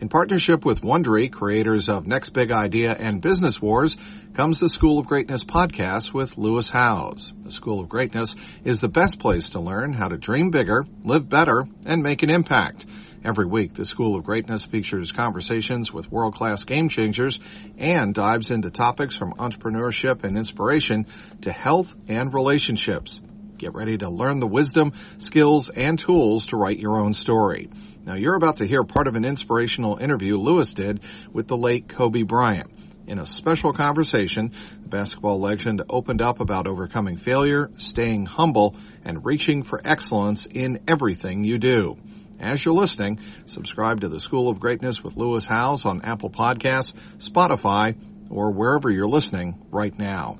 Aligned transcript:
In 0.00 0.08
partnership 0.08 0.64
with 0.64 0.82
Wondery, 0.82 1.30
creators 1.30 1.88
of 1.88 2.06
Next 2.06 2.28
Big 2.30 2.52
Idea 2.52 2.92
and 2.92 3.20
Business 3.20 3.60
Wars, 3.60 3.96
comes 4.32 4.60
the 4.60 4.68
School 4.68 5.00
of 5.00 5.08
Greatness 5.08 5.42
podcast 5.42 6.12
with 6.12 6.38
Lewis 6.38 6.70
Howes. 6.70 7.32
The 7.42 7.50
School 7.50 7.80
of 7.80 7.88
Greatness 7.88 8.36
is 8.62 8.80
the 8.80 8.88
best 8.88 9.18
place 9.18 9.50
to 9.50 9.60
learn 9.60 9.92
how 9.92 10.06
to 10.06 10.16
dream 10.16 10.50
bigger, 10.50 10.84
live 11.02 11.28
better, 11.28 11.66
and 11.84 12.00
make 12.00 12.22
an 12.22 12.30
impact. 12.30 12.86
Every 13.24 13.46
week, 13.46 13.74
the 13.74 13.84
School 13.84 14.14
of 14.14 14.22
Greatness 14.22 14.64
features 14.64 15.10
conversations 15.10 15.92
with 15.92 16.12
world-class 16.12 16.62
game 16.62 16.88
changers 16.88 17.40
and 17.76 18.14
dives 18.14 18.52
into 18.52 18.70
topics 18.70 19.16
from 19.16 19.32
entrepreneurship 19.32 20.22
and 20.22 20.38
inspiration 20.38 21.06
to 21.40 21.50
health 21.50 21.92
and 22.06 22.32
relationships. 22.32 23.20
Get 23.58 23.74
ready 23.74 23.98
to 23.98 24.08
learn 24.08 24.38
the 24.38 24.46
wisdom, 24.46 24.92
skills, 25.18 25.68
and 25.68 25.98
tools 25.98 26.46
to 26.46 26.56
write 26.56 26.78
your 26.78 27.00
own 27.00 27.12
story. 27.12 27.68
Now 28.06 28.14
you're 28.14 28.36
about 28.36 28.58
to 28.58 28.66
hear 28.66 28.84
part 28.84 29.08
of 29.08 29.16
an 29.16 29.24
inspirational 29.24 29.96
interview 29.96 30.38
Lewis 30.38 30.74
did 30.74 31.00
with 31.32 31.48
the 31.48 31.56
late 31.56 31.88
Kobe 31.88 32.22
Bryant. 32.22 32.70
In 33.08 33.18
a 33.18 33.26
special 33.26 33.72
conversation, 33.72 34.52
the 34.80 34.88
basketball 34.88 35.40
legend 35.40 35.82
opened 35.90 36.22
up 36.22 36.38
about 36.38 36.68
overcoming 36.68 37.16
failure, 37.16 37.70
staying 37.78 38.26
humble, 38.26 38.76
and 39.04 39.24
reaching 39.24 39.64
for 39.64 39.80
excellence 39.84 40.46
in 40.46 40.80
everything 40.86 41.42
you 41.42 41.58
do. 41.58 41.96
As 42.38 42.64
you're 42.64 42.74
listening, 42.74 43.18
subscribe 43.46 44.02
to 44.02 44.08
the 44.08 44.20
School 44.20 44.48
of 44.48 44.60
Greatness 44.60 45.02
with 45.02 45.16
Lewis 45.16 45.44
Howes 45.44 45.84
on 45.84 46.02
Apple 46.02 46.30
Podcasts, 46.30 46.92
Spotify, 47.18 47.96
or 48.30 48.52
wherever 48.52 48.88
you're 48.88 49.08
listening 49.08 49.66
right 49.70 49.98
now. 49.98 50.38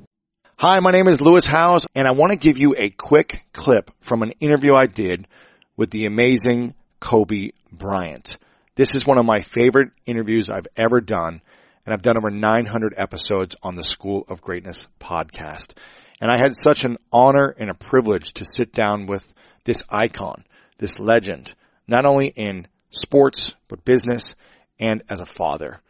Hi, 0.61 0.81
my 0.81 0.91
name 0.91 1.07
is 1.07 1.21
Lewis 1.21 1.47
Howes, 1.47 1.87
and 1.95 2.09
I 2.09 2.11
want 2.11 2.33
to 2.33 2.37
give 2.37 2.59
you 2.59 2.75
a 2.77 2.91
quick 2.91 3.45
clip 3.53 3.93
from 4.01 4.25
an 4.25 4.33
interview 4.41 4.75
I 4.75 4.87
did 4.87 5.29
with 5.77 5.93
the 5.93 6.05
amazing 6.05 6.75
Kobe 6.99 7.51
Bryant. 7.71 8.39
This 8.75 8.97
is 8.97 9.07
one 9.07 9.19
of 9.19 9.25
my 9.25 9.41
favorite 9.41 9.93
interviews 10.05 10.51
I've 10.51 10.67
ever 10.77 11.01
done, 11.01 11.43
and 11.87 11.95
I've 11.95 12.03
done 12.03 12.17
over 12.17 12.31
900 12.31 12.95
episodes 12.97 13.55
on 13.63 13.77
the 13.77 13.85
School 13.85 14.25
of 14.27 14.43
Greatness 14.43 14.89
podcast. 14.99 15.75
And 16.21 16.29
I 16.29 16.37
had 16.37 16.57
such 16.57 16.85
an 16.85 16.97
honor 17.13 17.55
and 17.57 17.71
a 17.71 17.75
privilege 17.75 18.33
to 18.33 18.45
sit 18.45 18.73
down 18.73 19.07
with 19.07 19.33
this 19.63 19.85
icon, 19.89 20.43
this 20.79 20.99
legend, 20.99 21.55
not 21.87 22.05
only 22.05 22.33
in 22.35 22.67
sports, 22.91 23.55
but 23.69 23.85
business 23.85 24.35
and 24.81 25.05
as 25.09 25.21
a 25.21 25.25
father. 25.25 25.81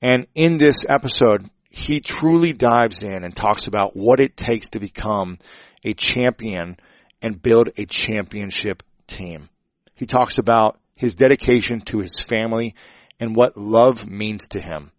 And 0.00 0.28
in 0.36 0.58
this 0.58 0.84
episode, 0.88 1.50
he 1.76 2.00
truly 2.00 2.54
dives 2.54 3.02
in 3.02 3.22
and 3.22 3.36
talks 3.36 3.66
about 3.66 3.94
what 3.94 4.18
it 4.18 4.36
takes 4.36 4.70
to 4.70 4.80
become 4.80 5.38
a 5.84 5.92
champion 5.92 6.78
and 7.20 7.40
build 7.40 7.68
a 7.76 7.84
championship 7.84 8.82
team. 9.06 9.48
He 9.94 10.06
talks 10.06 10.38
about 10.38 10.80
his 10.94 11.14
dedication 11.14 11.80
to 11.82 11.98
his 11.98 12.22
family 12.22 12.74
and 13.20 13.36
what 13.36 13.58
love 13.58 14.08
means 14.08 14.48
to 14.48 14.60
him. 14.60 14.90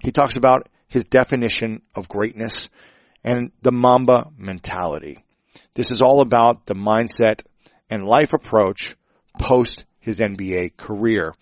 He 0.00 0.12
talks 0.12 0.36
about 0.36 0.68
his 0.88 1.04
definition 1.04 1.82
of 1.94 2.08
greatness 2.08 2.70
and 3.22 3.52
the 3.60 3.72
Mamba 3.72 4.30
mentality. 4.38 5.22
This 5.74 5.90
is 5.90 6.00
all 6.00 6.22
about 6.22 6.64
the 6.64 6.74
mindset 6.74 7.42
and 7.90 8.06
life 8.06 8.32
approach 8.32 8.96
post 9.38 9.84
his 10.00 10.20
NBA 10.20 10.76
career 10.78 11.34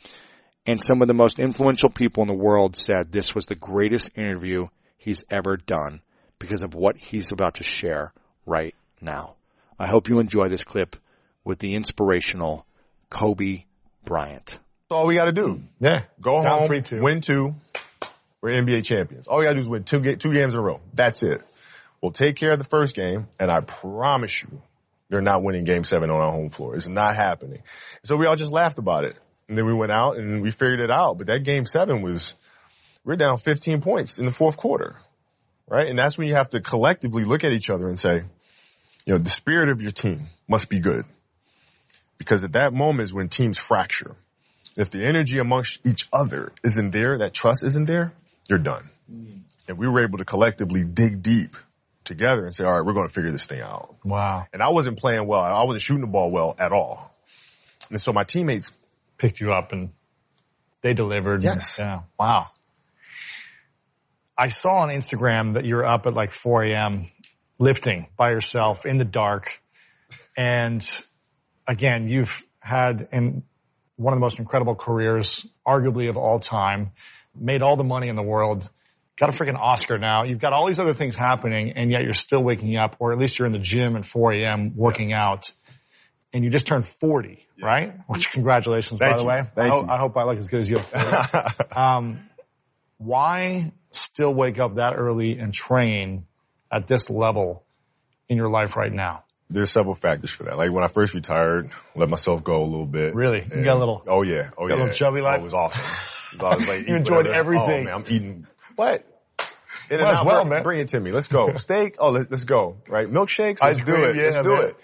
and 0.67 0.81
some 0.81 1.03
of 1.03 1.09
the 1.09 1.15
most 1.15 1.39
influential 1.39 1.91
people 1.91 2.23
in 2.23 2.29
the 2.29 2.35
world 2.35 2.77
said 2.77 3.11
this 3.11 3.35
was 3.35 3.47
the 3.47 3.55
greatest 3.55 4.11
interview 4.17 4.67
he's 5.03 5.25
ever 5.31 5.57
done 5.57 6.01
because 6.39 6.63
of 6.63 6.75
what 6.75 6.97
he's 6.97 7.33
about 7.33 7.55
to 7.57 7.65
share 7.65 8.13
right 8.47 8.75
now. 9.01 9.37
I 9.79 9.87
hope 9.87 10.09
you 10.09 10.19
enjoy 10.19 10.49
this 10.49 10.65
clip 10.65 10.97
with 11.45 11.59
the 11.59 11.75
inspirational 11.75 12.67
Kobe 13.11 13.65
Bryant. 14.05 14.45
That's 14.47 14.61
all 14.99 15.07
we 15.07 15.15
got 15.17 15.27
to 15.27 15.33
do. 15.33 15.63
Yeah. 15.81 16.03
Go 16.21 16.43
Down 16.43 16.61
home, 16.61 16.71
3-2. 16.71 17.03
win 17.03 17.21
two. 17.21 17.55
We're 18.41 18.51
NBA 18.51 18.85
champions. 18.85 19.27
All 19.27 19.39
we 19.39 19.45
got 19.45 19.51
to 19.51 19.57
do 19.57 19.61
is 19.63 19.69
win 19.69 19.85
two, 19.85 20.01
ga- 20.01 20.17
two 20.17 20.33
games 20.33 20.55
in 20.55 20.61
a 20.61 20.63
row. 20.63 20.81
That's 20.95 21.23
it. 21.23 21.43
We'll 22.01 22.13
take 22.13 22.35
care 22.37 22.51
of 22.53 22.59
the 22.59 22.65
first 22.65 22.97
game, 22.97 23.29
and 23.39 23.51
I 23.51 23.61
promise 23.61 24.43
you, 24.43 24.61
they're 25.09 25.21
not 25.21 25.43
winning 25.45 25.63
game 25.65 25.85
seven 25.85 26.11
on 26.11 26.21
our 26.21 26.33
home 26.33 26.51
floor. 26.51 26.75
It's 26.75 26.89
not 26.89 27.15
happening. 27.15 27.63
So 28.03 28.17
we 28.17 28.27
all 28.27 28.35
just 28.35 28.51
laughed 28.51 28.79
about 28.79 29.05
it. 29.05 29.17
And 29.49 29.57
then 29.59 29.67
we 29.67 29.73
went 29.75 29.93
out 29.93 30.17
and 30.17 30.43
we 30.43 30.51
figured 30.51 30.81
it 30.81 30.91
out. 30.91 31.19
But 31.19 31.27
that 31.29 31.45
game 31.45 31.67
seven 31.67 32.03
was, 32.03 32.35
we're 33.05 33.17
down 33.17 33.39
15 33.39 33.81
points 33.81 34.19
in 34.19 34.25
the 34.25 34.31
fourth 34.31 34.57
quarter. 34.57 34.97
Right? 35.69 35.89
And 35.89 35.99
that's 35.99 36.19
when 36.19 36.29
you 36.29 36.35
have 36.35 36.51
to 36.51 36.61
collectively 36.61 37.25
look 37.25 37.45
at 37.45 37.53
each 37.53 37.71
other 37.71 37.89
and 37.89 37.99
say, 37.99 38.23
you 39.07 39.13
know, 39.13 39.19
the 39.19 39.31
spirit 39.31 39.69
of 39.71 39.81
your 39.81 39.91
team 39.91 40.27
must 40.49 40.69
be 40.69 40.81
good. 40.81 41.05
Because 42.19 42.45
at 42.45 42.53
that 42.53 42.73
moment 42.73 43.05
is 43.05 43.15
when 43.15 43.29
teams 43.29 43.59
fracture. 43.59 44.17
If 44.77 44.91
the 44.91 45.05
energy 45.05 45.39
amongst 45.39 45.85
each 45.85 46.09
other 46.13 46.53
isn't 46.63 46.91
there, 46.93 47.19
that 47.19 47.33
trust 47.33 47.65
isn't 47.65 47.87
there, 47.87 48.13
you're 48.49 48.59
done. 48.59 48.91
Mm-hmm. 49.11 49.39
And 49.69 49.79
we 49.79 49.89
were 49.89 50.03
able 50.03 50.19
to 50.19 50.25
collectively 50.25 50.85
dig 50.85 51.23
deep 51.23 51.57
together 52.05 52.45
and 52.45 52.55
say, 52.55 52.65
all 52.65 52.73
right, 52.73 52.85
we're 52.85 52.95
going 52.95 53.09
to 53.09 53.13
figure 53.13 53.31
this 53.31 53.47
thing 53.47 53.61
out. 53.61 53.95
Wow. 54.05 54.47
And 54.53 54.63
I 54.63 54.69
wasn't 54.69 54.99
playing 54.99 55.27
well. 55.27 55.41
I 55.41 55.65
wasn't 55.65 55.83
shooting 55.83 56.01
the 56.03 56.07
ball 56.07 56.31
well 56.31 56.55
at 56.59 56.73
all. 56.73 57.15
And 57.91 58.01
so 58.01 58.13
my 58.13 58.25
teammates, 58.25 58.77
Picked 59.23 59.39
you 59.39 59.53
up 59.53 59.71
and 59.71 59.91
they 60.83 60.95
delivered. 60.95 61.45
Yes. 61.45 61.77
Yeah. 61.79 62.01
Wow. 62.19 62.49
I 64.43 64.49
saw 64.49 64.79
on 64.79 64.89
Instagram 64.89 65.55
that 65.55 65.65
you're 65.65 65.85
up 65.85 66.05
at 66.07 66.15
like 66.15 66.33
4 66.33 66.65
a.m. 66.65 67.07
lifting 67.61 68.09
by 68.17 68.31
yourself 68.31 68.85
in 68.85 68.97
the 68.97 69.05
dark. 69.05 69.61
And 70.37 70.85
again, 71.69 72.09
you've 72.09 72.45
had 72.59 73.07
in 73.13 73.45
one 73.95 74.13
of 74.13 74.17
the 74.17 74.21
most 74.21 74.41
incredible 74.41 74.75
careers, 74.75 75.47
arguably 75.65 76.11
of 76.11 76.17
all 76.17 76.41
time, 76.41 76.91
made 77.37 77.63
all 77.63 77.77
the 77.77 77.85
money 77.85 78.09
in 78.09 78.17
the 78.17 78.23
world, 78.25 78.69
got 79.17 79.33
a 79.33 79.33
freaking 79.33 79.57
Oscar 79.57 79.97
now. 79.97 80.25
You've 80.25 80.41
got 80.41 80.53
all 80.53 80.67
these 80.67 80.81
other 80.81 80.95
things 80.95 81.15
happening 81.15 81.75
and 81.77 81.93
yet 81.93 82.03
you're 82.03 82.13
still 82.13 82.43
waking 82.43 82.77
up 82.77 82.97
or 82.99 83.13
at 83.13 83.21
least 83.21 83.39
you're 83.39 83.47
in 83.47 83.53
the 83.53 83.61
gym 83.61 83.95
at 83.95 84.05
4 84.05 84.33
a.m. 84.33 84.73
working 84.75 85.13
out 85.13 85.53
and 86.33 86.43
you 86.43 86.51
just 86.51 86.67
turned 86.67 86.89
40, 86.89 87.47
right? 87.63 87.95
Which 88.09 88.29
congratulations, 88.33 88.99
Thank 88.99 89.13
by 89.13 89.19
the 89.19 89.25
way. 89.25 89.43
Thank 89.55 89.73
I, 89.73 89.77
hope, 89.77 89.87
you. 89.87 89.93
I 89.93 89.99
hope 89.99 90.17
I 90.17 90.25
look 90.25 90.39
as 90.39 90.49
good 90.49 90.63
as 90.63 90.69
you. 90.69 90.79
Um, 91.77 92.29
why 93.05 93.73
still 93.91 94.33
wake 94.33 94.59
up 94.59 94.77
that 94.77 94.95
early 94.97 95.39
and 95.39 95.53
train 95.53 96.27
at 96.71 96.87
this 96.87 97.11
level 97.11 97.65
in 98.29 98.37
your 98.37 98.49
life 98.49 98.77
right 98.77 98.93
now? 98.93 99.25
there's 99.51 99.71
several 99.71 99.95
factors 99.95 100.31
for 100.31 100.45
that. 100.45 100.57
Like 100.57 100.73
when 100.73 100.83
I 100.83 100.89
first 100.89 101.13
retired, 101.13 101.71
let 101.95 102.09
myself 102.09 102.43
go 102.43 102.63
a 102.63 102.65
little 102.65 102.87
bit. 102.87 103.15
Really? 103.15 103.43
You 103.55 103.63
got 103.65 103.77
a 103.77 103.79
little- 103.79 104.03
Oh 104.09 104.23
yeah. 104.23 104.49
Oh 104.57 104.67
got 104.67 104.77
a 104.79 104.81
little 104.85 104.95
chubby 104.95 105.21
Oh, 105.21 105.25
life? 105.25 105.41
it 105.41 105.43
was 105.43 105.53
awesome. 105.55 105.83
It 106.33 106.41
was 106.41 106.43
awesome. 106.43 106.67
Like, 106.67 106.89
You 106.89 106.97
enjoyed 106.97 107.27
whatever- 107.27 107.35
everything. 107.55 107.81
Oh 107.83 107.85
man, 107.85 107.95
I'm 107.95 108.05
eating. 108.09 108.47
What? 108.77 109.05
In 109.91 110.01
Might 110.01 110.09
and 110.09 110.17
out, 110.17 110.25
well, 110.25 110.45
bring, 110.45 110.49
man. 110.49 110.63
bring 110.63 110.79
it 110.79 110.89
to 110.89 111.01
me. 111.01 111.13
Let's 111.13 111.29
go. 111.29 111.55
Steak. 111.59 111.97
Oh, 111.99 112.09
let, 112.09 112.31
let's 112.31 112.45
go. 112.45 112.79
Right. 112.89 113.07
Milkshakes. 113.07 113.59
Let's 113.63 113.77
do 113.83 113.93
cream, 113.93 114.05
it. 114.05 114.17
yeah, 114.17 114.23
let's 114.23 114.37
do 114.47 114.55
man. 114.55 114.63
it. 114.69 114.77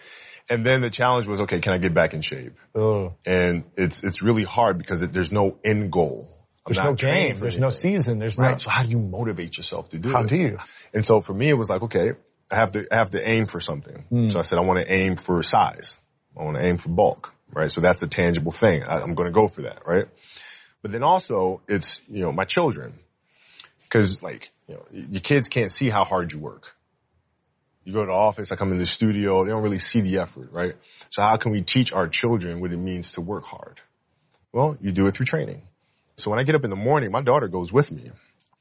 And 0.51 0.67
then 0.67 0.83
the 0.83 0.91
challenge 0.91 1.27
was, 1.27 1.41
okay, 1.43 1.61
can 1.61 1.73
I 1.73 1.79
get 1.79 1.95
back 1.95 2.13
in 2.13 2.21
shape? 2.21 2.53
Oh, 2.75 3.15
And 3.25 3.65
it's 3.79 4.05
it's 4.05 4.21
really 4.23 4.45
hard 4.45 4.77
because 4.77 5.01
it, 5.01 5.11
there's 5.15 5.33
no 5.33 5.57
end 5.65 5.91
goal. 5.91 6.29
There's 6.69 6.85
no 6.85 6.95
game. 6.95 7.39
There's 7.39 7.59
no 7.59 7.71
season. 7.71 8.19
There's 8.19 8.37
Right. 8.37 8.53
no. 8.53 8.59
So 8.59 8.71
how 8.71 8.83
do 8.83 8.91
you 8.91 8.99
motivate 8.99 9.57
yourself 9.57 9.89
to 9.91 9.99
do 9.99 10.11
How 10.11 10.21
it? 10.21 10.23
How 10.23 10.27
do 10.29 10.37
you? 10.37 10.59
And 10.93 11.05
so 11.05 11.21
for 11.21 11.35
me, 11.35 11.49
it 11.49 11.55
was 11.55 11.69
like, 11.69 11.83
okay, 11.83 12.13
I 12.51 12.57
have 12.57 12.73
to, 12.73 12.87
I 12.91 12.97
have 12.97 13.11
to 13.13 13.29
aim 13.29 13.47
for 13.47 13.61
something. 13.61 14.05
Hmm. 14.09 14.29
So 14.29 14.39
I 14.39 14.43
said, 14.43 14.59
I 14.59 14.63
want 14.63 14.81
to 14.81 14.93
aim 14.93 15.17
for 15.17 15.43
size. 15.43 15.99
I 16.39 16.45
want 16.45 16.57
to 16.57 16.65
aim 16.65 16.79
for 16.79 16.89
bulk, 16.89 17.35
right? 17.53 17.71
So 17.71 17.81
that's 17.81 18.03
a 18.03 18.07
tangible 18.07 18.53
thing. 18.53 18.85
I, 18.85 19.01
I'm 19.01 19.15
going 19.15 19.29
to 19.29 19.33
go 19.33 19.49
for 19.49 19.63
that, 19.63 19.87
right? 19.87 20.07
But 20.83 20.93
then 20.93 21.03
also 21.03 21.63
it's, 21.69 22.01
you 22.09 22.21
know, 22.23 22.33
my 22.33 22.45
children. 22.45 22.95
Cause 23.91 24.23
like, 24.23 24.51
you 24.67 24.75
know, 24.75 24.85
your 24.93 25.23
kids 25.23 25.49
can't 25.49 25.73
see 25.73 25.89
how 25.89 26.05
hard 26.05 26.33
you 26.33 26.39
work. 26.39 26.65
You 27.85 27.95
go 27.95 28.01
to 28.01 28.07
the 28.07 28.13
office, 28.13 28.53
I 28.53 28.57
come 28.57 28.71
in 28.73 28.79
the 28.79 28.85
studio, 28.85 29.45
they 29.45 29.51
don't 29.51 29.63
really 29.63 29.79
see 29.79 30.03
the 30.03 30.19
effort, 30.19 30.53
right? 30.53 30.75
So 31.09 31.23
how 31.23 31.39
can 31.39 31.53
we 31.53 31.63
teach 31.63 31.91
our 31.91 32.07
children 32.07 32.61
what 32.61 32.71
it 32.71 32.79
means 32.79 33.13
to 33.13 33.23
work 33.23 33.45
hard? 33.45 33.81
Well, 34.53 34.77
you 34.83 34.93
do 34.93 35.07
it 35.07 35.17
through 35.17 35.25
training. 35.25 35.63
So 36.19 36.31
when 36.31 36.39
I 36.39 36.43
get 36.43 36.55
up 36.55 36.65
in 36.65 36.71
the 36.71 36.77
morning, 36.77 37.11
my 37.11 37.23
daughter 37.23 37.49
goes 37.49 37.73
with 37.73 37.91
me. 37.93 38.11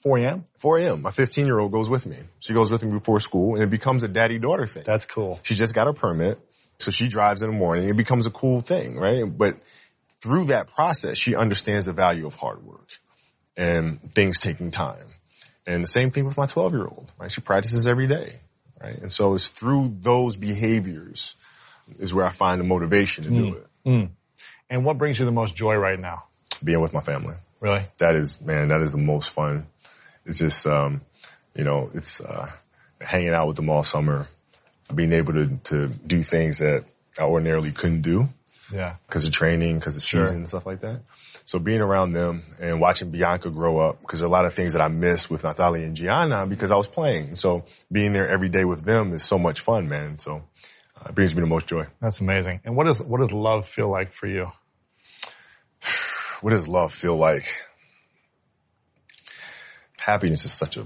4 0.01 0.19
a.m. 0.19 0.45
4 0.59 0.77
a.m. 0.79 1.01
My 1.01 1.11
15 1.11 1.45
year 1.45 1.59
old 1.59 1.71
goes 1.71 1.89
with 1.89 2.05
me. 2.05 2.17
She 2.39 2.53
goes 2.53 2.71
with 2.71 2.83
me 2.83 2.91
before 2.91 3.19
school 3.19 3.55
and 3.55 3.63
it 3.63 3.69
becomes 3.69 4.03
a 4.03 4.07
daddy 4.07 4.37
daughter 4.37 4.67
thing. 4.67 4.83
That's 4.85 5.05
cool. 5.05 5.39
She 5.43 5.55
just 5.55 5.73
got 5.73 5.87
a 5.87 5.93
permit. 5.93 6.39
So 6.79 6.91
she 6.91 7.07
drives 7.07 7.41
in 7.41 7.49
the 7.49 7.57
morning. 7.57 7.89
It 7.89 7.97
becomes 7.97 8.27
a 8.27 8.29
cool 8.29 8.61
thing, 8.61 8.97
right? 8.97 9.23
But 9.25 9.57
through 10.21 10.45
that 10.45 10.67
process, 10.67 11.17
she 11.17 11.35
understands 11.35 11.87
the 11.87 11.93
value 11.93 12.27
of 12.27 12.35
hard 12.35 12.63
work 12.63 12.87
and 13.55 14.13
things 14.13 14.39
taking 14.39 14.69
time. 14.69 15.07
And 15.65 15.83
the 15.83 15.87
same 15.87 16.11
thing 16.11 16.25
with 16.25 16.37
my 16.37 16.45
12 16.45 16.73
year 16.73 16.85
old, 16.85 17.11
right? 17.17 17.31
She 17.31 17.41
practices 17.41 17.87
every 17.87 18.07
day, 18.07 18.39
right? 18.81 18.97
And 18.99 19.11
so 19.11 19.33
it's 19.33 19.47
through 19.47 19.95
those 19.99 20.35
behaviors 20.35 21.35
is 21.99 22.13
where 22.13 22.25
I 22.25 22.31
find 22.31 22.59
the 22.59 22.65
motivation 22.65 23.23
to 23.23 23.29
do 23.29 23.35
mm. 23.35 23.55
it. 23.55 23.67
Mm. 23.85 24.09
And 24.69 24.85
what 24.85 24.97
brings 24.97 25.17
you 25.19 25.25
the 25.25 25.31
most 25.31 25.55
joy 25.55 25.75
right 25.75 25.99
now? 25.99 26.25
Being 26.63 26.81
with 26.81 26.93
my 26.93 27.01
family. 27.01 27.35
Really? 27.59 27.85
That 27.97 28.15
is, 28.15 28.39
man, 28.41 28.69
that 28.69 28.81
is 28.81 28.91
the 28.91 28.97
most 28.97 29.31
fun. 29.31 29.67
It's 30.25 30.37
just, 30.37 30.65
um, 30.67 31.01
you 31.55 31.63
know, 31.63 31.89
it's, 31.93 32.19
uh, 32.21 32.49
hanging 33.01 33.33
out 33.33 33.47
with 33.47 33.55
them 33.55 33.69
all 33.69 33.83
summer, 33.83 34.27
being 34.93 35.13
able 35.13 35.33
to, 35.33 35.57
to 35.65 35.87
do 35.87 36.23
things 36.23 36.59
that 36.59 36.85
I 37.19 37.23
ordinarily 37.23 37.71
couldn't 37.71 38.01
do 38.01 38.27
Yeah. 38.71 38.95
because 39.07 39.23
of 39.25 39.31
training, 39.31 39.79
because 39.79 39.95
of 39.95 40.03
Sure. 40.03 40.25
season 40.25 40.39
and 40.39 40.47
stuff 40.47 40.65
like 40.65 40.81
that. 40.81 41.01
So 41.45 41.59
being 41.59 41.79
around 41.81 42.11
them 42.13 42.43
and 42.59 42.79
watching 42.81 43.11
Bianka 43.11 43.53
grow 43.53 43.79
up, 43.79 44.01
because 44.01 44.19
there 44.19 44.25
are 44.25 44.29
a 44.29 44.31
lot 44.31 44.45
of 44.45 44.53
things 44.53 44.73
that 44.73 44.81
I 44.81 44.87
missed 44.89 45.29
with 45.31 45.43
Natalia 45.43 45.85
and 45.85 45.95
Gianna 45.95 46.45
because 46.45 46.71
I 46.71 46.75
was 46.75 46.87
playing. 46.87 47.35
So 47.35 47.65
being 47.91 48.13
there 48.13 48.27
every 48.27 48.49
day 48.49 48.65
with 48.65 48.83
them 48.83 49.13
is 49.13 49.23
so 49.23 49.37
much 49.39 49.61
fun, 49.61 49.87
man. 49.87 50.19
So 50.19 50.43
uh, 50.99 51.09
it 51.09 51.15
brings 51.15 51.33
me 51.33 51.41
the 51.41 51.47
most 51.47 51.67
joy. 51.67 51.85
That's 52.01 52.19
amazing. 52.19 52.59
And 52.65 52.75
what 52.75 52.85
does, 52.85 53.01
what 53.01 53.19
does 53.21 53.31
love 53.31 53.67
feel 53.67 53.89
like 53.89 54.11
for 54.11 54.27
you? 54.27 54.51
What 56.41 56.51
does 56.51 56.67
love 56.67 56.93
feel 56.93 57.15
like? 57.15 57.45
Happiness 59.99 60.45
is 60.45 60.53
such 60.53 60.77
a, 60.77 60.81
I 60.81 60.85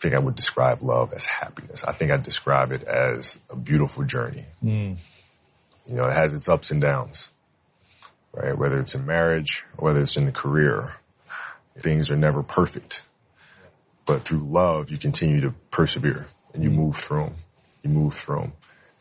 think 0.00 0.14
I 0.14 0.18
would 0.18 0.36
describe 0.36 0.82
love 0.82 1.12
as 1.12 1.26
happiness. 1.26 1.84
I 1.84 1.92
think 1.92 2.12
I 2.12 2.16
describe 2.16 2.72
it 2.72 2.84
as 2.84 3.38
a 3.50 3.56
beautiful 3.56 4.04
journey. 4.04 4.46
Hmm. 4.60 4.94
You 5.86 5.94
know, 5.94 6.04
it 6.04 6.12
has 6.12 6.32
its 6.32 6.48
ups 6.48 6.70
and 6.70 6.80
downs, 6.80 7.28
right? 8.32 8.56
Whether 8.56 8.80
it's 8.80 8.94
in 8.94 9.04
marriage 9.04 9.64
or 9.76 9.86
whether 9.86 10.00
it's 10.00 10.16
in 10.16 10.26
a 10.28 10.32
career, 10.32 10.94
things 11.78 12.10
are 12.10 12.16
never 12.16 12.42
perfect. 12.42 13.02
But 14.04 14.24
through 14.24 14.48
love, 14.48 14.90
you 14.90 14.98
continue 14.98 15.42
to 15.42 15.54
persevere 15.70 16.28
and 16.54 16.62
you 16.62 16.70
hmm. 16.70 16.76
move 16.76 16.96
through 16.96 17.24
them. 17.24 17.34
You 17.82 17.90
move 17.90 18.14
through 18.14 18.40
them. 18.40 18.52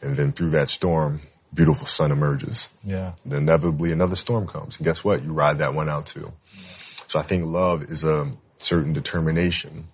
And 0.02 0.18
then 0.18 0.34
through 0.34 0.52
that 0.52 0.70
storm, 0.70 1.22
beautiful 1.56 1.88
sun 1.88 2.12
emerges. 2.12 2.70
Yeah. 2.84 3.14
And 3.24 3.34
inevitably 3.34 3.92
another 3.92 4.16
storm 4.16 4.48
comes. 4.48 4.78
And 4.78 4.86
guess 4.86 5.04
what? 5.04 5.24
You 5.24 5.34
ride 5.34 5.60
that 5.60 5.74
one 5.74 5.90
out 5.90 6.08
too. 6.08 6.32
So 7.08 7.20
I 7.20 7.24
think 7.24 7.46
love 7.46 7.84
is 7.84 8.04
a 8.04 8.32
certain 8.58 8.94
determination 8.94 9.88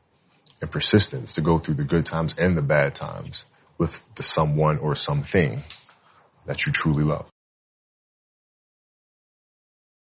and 0.61 0.71
persistence 0.71 1.35
to 1.35 1.41
go 1.41 1.59
through 1.59 1.75
the 1.75 1.83
good 1.83 2.05
times 2.05 2.35
and 2.37 2.57
the 2.57 2.61
bad 2.61 2.95
times 2.95 3.45
with 3.77 4.01
the 4.15 4.23
someone 4.23 4.77
or 4.77 4.95
something 4.95 5.63
that 6.45 6.65
you 6.65 6.71
truly 6.71 7.03
love. 7.03 7.30